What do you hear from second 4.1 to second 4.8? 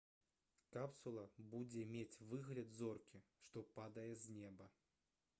з неба